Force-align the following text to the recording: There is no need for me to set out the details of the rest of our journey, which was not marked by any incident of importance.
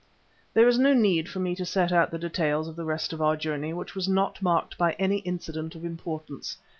There 0.55 0.67
is 0.67 0.79
no 0.79 0.95
need 0.95 1.29
for 1.29 1.37
me 1.37 1.53
to 1.53 1.63
set 1.63 1.91
out 1.91 2.09
the 2.09 2.17
details 2.17 2.67
of 2.67 2.75
the 2.75 2.83
rest 2.85 3.13
of 3.13 3.21
our 3.21 3.37
journey, 3.37 3.71
which 3.71 3.93
was 3.93 4.09
not 4.09 4.41
marked 4.41 4.75
by 4.75 4.93
any 4.93 5.17
incident 5.19 5.75
of 5.75 5.85
importance. 5.85 6.57